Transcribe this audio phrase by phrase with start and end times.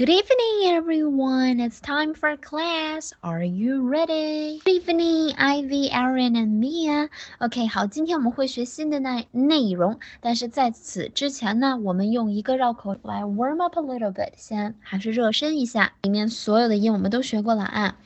[0.00, 1.60] Good evening, everyone.
[1.60, 3.12] It's time for class.
[3.22, 4.58] Are you ready?
[4.64, 7.10] Good evening, Ivy, Aaron, and Mia.
[7.38, 15.92] OK，好，今天我们会学新的内内容，但是在此之前呢，我们用一个绕口来 warm up a little bit，先还是热身一下。
[16.00, 17.98] 里面所有的音我们都学过了啊。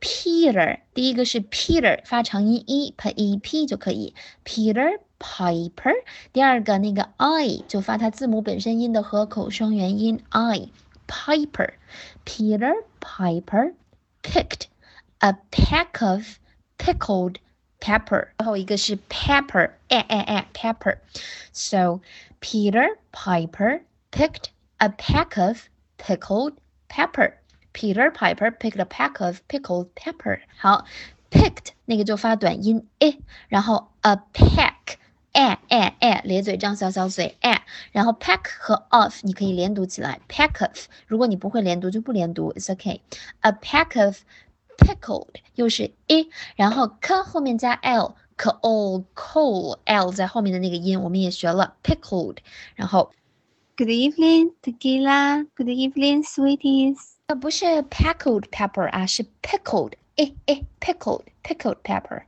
[0.00, 4.14] Peter，第一个是 Peter，发长音 e p e p 就可以。
[4.44, 5.94] Peter Piper，
[6.32, 10.68] 第二个那个 i 就发它字母本身音的合口双元音 i。
[11.07, 11.73] Piper.
[12.25, 13.73] Peter Piper
[14.21, 14.67] picked
[15.21, 16.39] a peck of
[16.77, 17.39] pickled
[17.79, 18.29] pepper.
[18.37, 20.97] 然后一个是 pepper, eh, eh, eh, pepper.
[21.51, 22.01] So
[22.39, 23.81] Peter Piper
[24.11, 26.53] picked a peck of pickled
[26.89, 27.33] pepper.
[27.73, 30.39] Peter Piper picked a peck of pickled pepper.
[30.57, 30.85] 好，
[31.29, 34.73] picked 那个就发短音 e，然后 a peck。
[35.32, 40.86] 哎哎哎，咧嘴张小小嘴哎，然后 pack 和 off 你可以连读起来，pack of。
[41.06, 43.00] 如果你不会连读就不连读，it's okay。
[43.40, 44.18] A pack of
[44.78, 52.38] pickled 又是 e，然后 k 后面加 l，cold cold l 在后面的那个音我们也学了 pickled。
[52.74, 53.12] 然后
[53.76, 55.46] Good evening, Tequila.
[55.54, 56.96] Good evening, sweeties.
[57.26, 62.22] 呃不是 pickled pepper 啊，是 pickled，哎哎 pickled pickled pepper。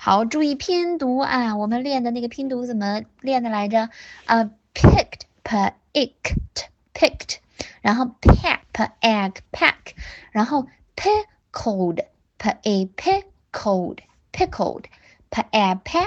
[0.00, 1.56] 好，注意拼读啊！
[1.56, 3.90] 我们练的那个拼读怎么练的来着？
[4.26, 6.62] 啊，picked p i c k e d
[6.94, 7.38] picked，
[7.82, 9.96] 然后 pack p egg pack，
[10.30, 12.04] 然后 pickled
[12.38, 13.98] p a pickled
[14.32, 14.84] pickled
[15.30, 15.98] p a p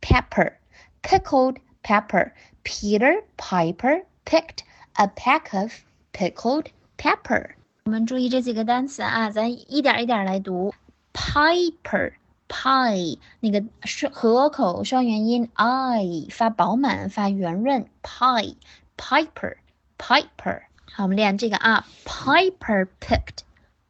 [0.00, 0.54] pepper
[1.02, 2.32] pickled pepper
[2.64, 4.60] Peter Piper picked
[4.94, 5.70] a pack of
[6.14, 7.50] pickled pepper。
[7.84, 10.72] 我们注意这几个单词啊，咱一点一点来读
[11.12, 12.14] ，Piper。
[12.48, 18.56] Pie 那个是合口双元音 i 发饱满发圆润 pie
[18.96, 19.56] piper
[19.98, 23.38] piper 好，我们练这个啊，piper picked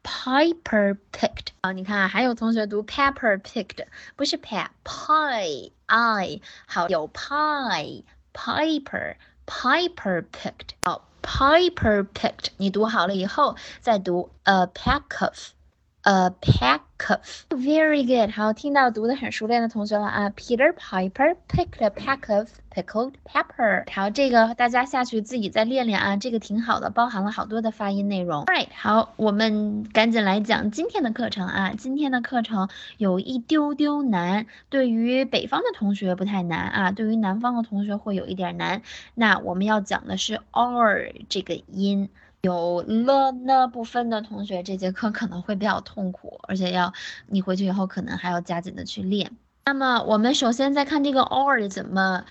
[0.02, 3.84] piper picked 啊，你看，还有同学读 pepper picked
[4.16, 9.16] 不是 p pie i 好有 pie piper
[9.46, 15.53] piper picked 好 piper picked 你读好了以后再读 a pack of
[16.04, 17.20] a pack of.
[17.50, 18.30] Very good.
[18.30, 20.30] 好，听到读的很熟练的同学了啊。
[20.30, 23.84] Peter Piper picked a pack of pickled pepper.
[23.92, 28.44] 好，这个大家下去自己再练练啊，这个挺好的，包含了好多的发音内容。
[28.44, 31.72] Right，好，我们赶紧来讲今天的课程啊。
[31.76, 38.82] 今天的课程有一丢丢难，对于北方的同学不太难啊，对于南方的同学会有一点难。
[39.14, 42.08] 那我们要讲的是 r 这个音。
[42.44, 46.92] 有了呢部分的同学，这节课可能会比较痛苦，而且要
[47.26, 49.30] 你回去以后可能还要加紧的去练。
[49.64, 52.26] 那么我们首先在看这个 or 怎么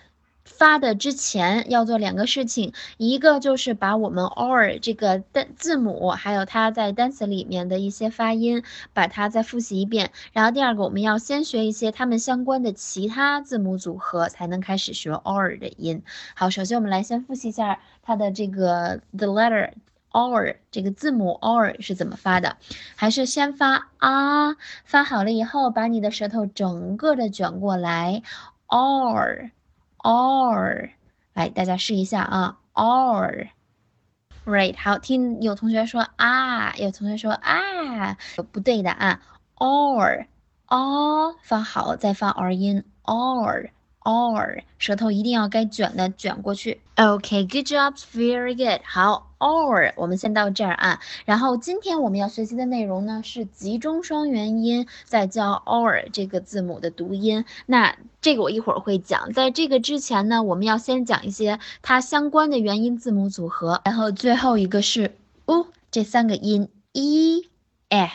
[0.46, 8.62] 发的之前，要做两个事情，一个就是把我们 or 这个单字母，还有它在单词里面的一些发音，
[8.94, 10.12] 把它再复习一遍。
[10.32, 16.04] 然后第二个，我们要先学一些它们相关的其他字母组合，才能开始学 or 的音。
[16.36, 19.72] 好，首先我们来先复习一下它的这个 the letter。
[20.14, 22.56] Or 这个字母 or 是怎么发的？
[22.96, 24.56] 还是先发啊？
[24.86, 28.22] 发好了以后，把你的舌头整个的卷过来
[28.68, 29.52] ，or
[29.98, 30.92] or，
[31.34, 38.18] 来大家试一下啊，or，right，好，听有同学说啊，有同学说啊，
[38.52, 39.22] 不对的啊
[39.58, 40.26] ，or
[40.68, 43.70] or 发好再发 r 音，or。
[44.04, 46.80] or，舌头一定要该卷的卷过去。
[46.96, 48.82] OK，good job，very good。
[48.86, 51.00] 好，or，我们先到这儿啊。
[51.26, 57.46] 然后今天我们要学习的内容呢是集中双元音，再教 or 这个字母的读音。
[57.66, 59.34] 那这个我一会儿会讲。
[59.34, 63.82] 在这个之前呢，我们要先讲一些它相关的元音字母组合。
[63.84, 65.16] 然后最后一个是
[65.46, 67.50] u 这三个音 e、e、
[67.90, 68.08] u。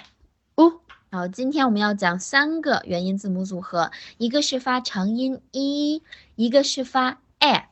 [1.10, 6.02] 好，今天我们要讲三个元音字母组合，一个是发长音 e，
[6.36, 7.62] 一个是发 e。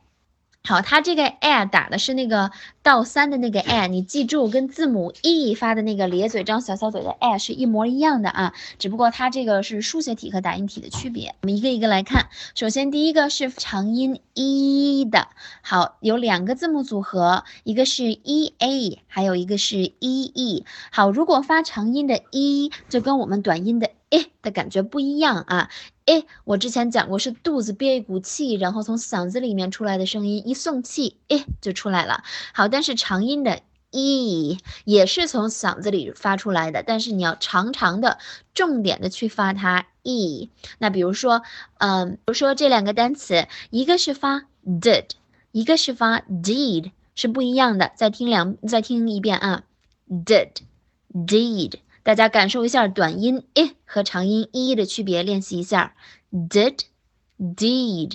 [0.67, 2.51] 好，它这个 a 打的是那个
[2.83, 11.35] 倒三的那个 a，你记住，跟字母 e 发的那个咧嘴张小小嘴的 a 是一模一样的啊，只不过它这个是书写体和打印体的区别。
[11.41, 15.29] 我们一个一个来看，首先第一个是长音 e 的，
[15.61, 20.65] 好，有两个字母组合，一个是 e a，还有一个是 e e。
[20.91, 25.69] 好，如果发长音的 e，就跟我们短音的 e 的感觉不一样啊。
[26.05, 32.23] 哎，我之前讲过是肚子憋一股气，然后从嗓子里面出来的声音，一送气，哎就出来了。
[32.53, 33.59] 好，但是长音的
[33.91, 38.19] e 也是从嗓子里发出来的，但是你要长长的、
[38.53, 40.49] 重点的去发它 e。
[40.77, 41.41] 那比如说，
[41.79, 45.09] 嗯，比如说这两个单词，一个是发 did，
[45.51, 47.91] 一个是发 did，是不一样的。
[47.97, 49.63] 再听两，再听一遍啊
[50.09, 51.73] ，did，did，
[52.07, 55.93] 大家感受一下短音 i 和长音 e 的区别，练习一下
[56.31, 58.13] ，did，did。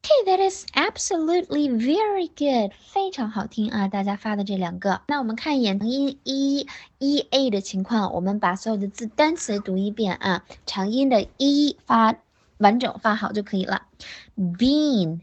[0.00, 3.88] Okay, that is absolutely very good，非常好听啊！
[3.88, 6.68] 大家发的这两个，那我们看一眼长音 e
[7.00, 12.14] e a 的情况，我们把所有的字单词读一遍啊，长音的 e 发
[12.58, 13.88] 完整发好就可以了。
[14.36, 15.22] Bean,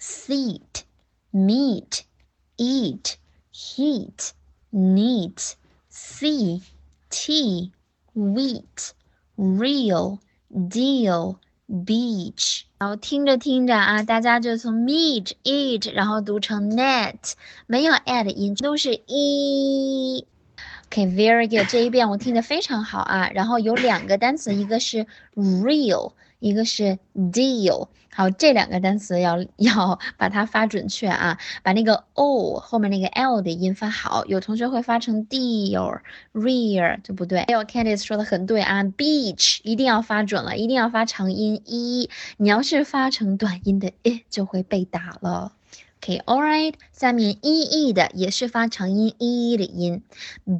[0.00, 0.82] seat,
[1.32, 2.00] meet,
[2.56, 3.14] eat,
[3.54, 4.30] heat,
[4.72, 5.52] neat,
[5.88, 6.62] see,
[7.16, 7.72] tea,
[8.14, 8.92] wheat,
[9.36, 10.18] real,
[10.52, 11.36] deal.
[11.68, 17.32] beach，然后听着听着啊，大家就从 meet eat，然后读成 net，
[17.66, 20.24] 没有 a 的音，都是 e。
[20.86, 23.30] OK，very good，这一遍我听得非常好啊。
[23.30, 26.12] 然后有两个单词，一个是 real。
[26.46, 34.24] 一个是 deal，好，这两个单词要要把它发准确啊，把那个 o 后面那个 l 的音发好。
[34.26, 37.40] 有同学会发成 deal，real 就不对。
[37.40, 42.08] 还有 Candice 说的很对啊，beach 一定要发准了，一定要发长音 e。
[42.36, 45.54] 你要是发成短音的 e，就会被打了。
[46.00, 50.04] OK，all right，下面 e e 的也是发长音 e 的音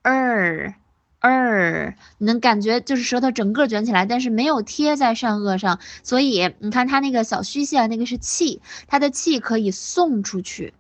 [0.03, 0.75] er
[1.21, 10.75] er，你能感觉就是舌头整个卷起来，但是没有贴在上颚上，所以你看它那个小虚线，那个是气，它的气可以送出去。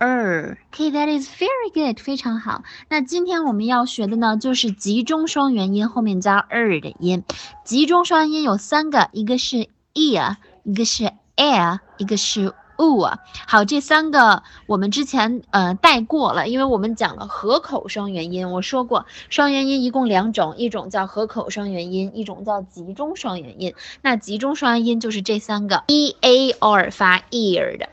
[0.00, 0.06] er。
[0.06, 0.58] er.
[0.72, 2.62] Okay, that is very good，非常好。
[2.88, 7.22] 那今天我们要学的呢，就是集中双元音后面加 er 的音。
[7.64, 12.46] 集中双元音有三个，一个是 ear，一个是 air，一个是
[12.78, 13.08] u。
[13.46, 18.50] 好，这三个我们之前呃带过了，因为我们讲了合口双元音。
[18.50, 23.74] 我说过，双元音一共两种，一种叫合口双元音，一种叫集中双元音。
[24.00, 27.90] 那集中双元音就是这三个，e a r 发 ear 的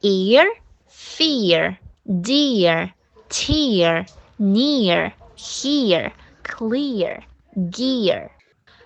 [0.00, 0.44] ear。
[1.16, 2.90] Fear, dear,
[3.30, 4.06] tear,
[4.38, 6.12] near, here,
[6.44, 7.22] clear,
[7.54, 8.28] gear。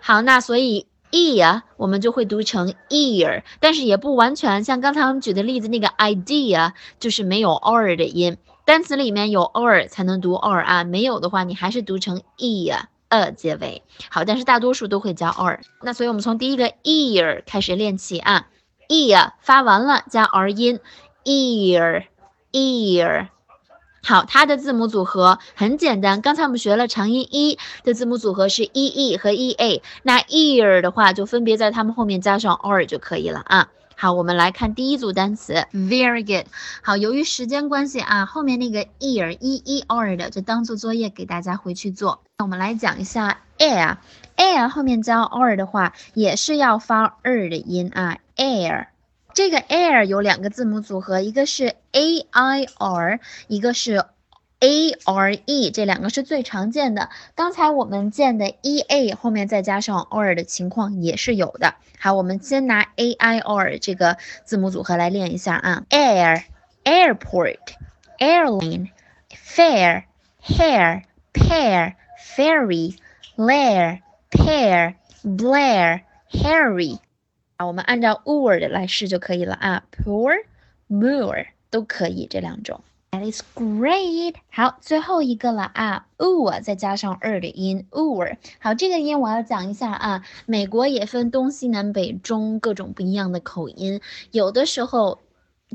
[0.01, 4.63] 好，那所以 ear，我们就会读成 ear，但是也不完全。
[4.63, 13.83] 像刚才我们举的例子，那个 idea 就是没有 r 的音，单词里面有 r 才能读 r 啊，没有的话，你还是读成 ear，a 结尾。
[14.09, 15.61] 好，但是大多数都会加 r。
[15.83, 18.47] 那所以我们从第一个 ear 开始练起啊
[18.89, 20.79] ，ear 发完了加 r 音
[21.25, 22.05] ，ear。
[22.53, 23.29] ear，
[24.03, 26.21] 好，它的字母组合很简单。
[26.23, 33.69] 刚才我们学了长音 e 的字母组合是 e e 和 e a，那 ear 的话就分别在它们后面加上 r 就可以了啊。
[33.95, 36.47] 好，我们来看第一组单词，very good。
[36.83, 42.23] 好，由于时间关系啊，后面那个 ear e e r 的就当做作业给大家回去做。
[42.39, 48.87] 那我们来讲一下 air，air 后面加 r 的话也是要发 r 的音啊，air。
[49.33, 54.05] 这个 air 有两个字母组合，一个是 a i r，一个是
[54.59, 57.11] a r e，这两个是最常见的。
[57.35, 61.75] 刚才我们见的 e a 后面再加上 r 的情况也是有的。
[61.99, 66.43] 好，我们先拿 a i r 这个字母组合来练一下啊，air
[66.85, 67.59] airport
[68.19, 68.89] airline
[69.31, 70.05] fair
[70.43, 71.95] hair pair
[72.37, 72.97] fairy
[73.37, 76.99] lair pair blair harry。
[77.67, 80.45] 我们按照 word 来试就可以了啊，poor,
[80.89, 82.81] more 都可以这两种。
[83.11, 84.37] That is great。
[84.51, 88.37] 好，最后一个了啊 o 再加上 er 的音，or。
[88.61, 90.25] 好，这个音我要讲一下啊。
[90.47, 94.01] 美国也分东西南北中各种不一样的口音，
[94.31, 95.19] 有的时候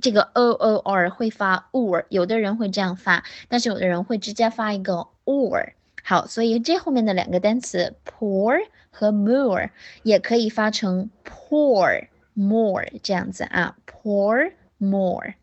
[0.02, 5.74] 这个 o o r 会发 or，有的人会这样发，但是有的人会直接发一个 or。
[6.06, 8.60] 好，所以这后面的两个单词 poor。
[8.98, 9.70] 和 more
[10.04, 15.34] 也可以发成 pour more 这样子啊，pour more。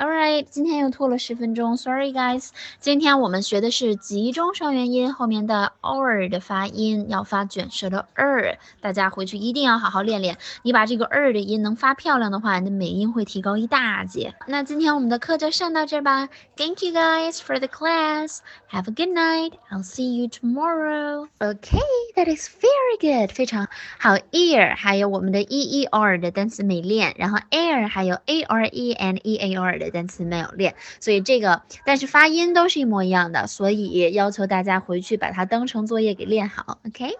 [0.00, 2.48] All right，今天又拖了十分钟，Sorry guys。
[2.78, 8.56] 今天我们学的是集中双元音后面的 r 的发音，要发卷舌的 r，。
[8.80, 10.38] 大家回去一定要好好练练。
[10.62, 14.32] 你把这个 er 的音能发漂亮的话，你的美音会提高一大截。
[14.46, 16.30] 那今天我们的课就上到这儿吧。
[16.56, 18.38] Thank you guys for the class.
[18.70, 19.52] Have a good night.
[19.70, 21.28] I'll see you tomorrow.
[21.40, 21.82] Okay,
[22.16, 23.34] that is very good.
[23.34, 24.16] 非常好。
[24.32, 29.89] ear 还有我们的 e e r 的单词没练，然后 air 还有 a r e and e a r 的。
[29.90, 37.10] 单词没有练，所以这个但是发音都是一模一样的，所以要求大家回去把它当成作业给练好，OK。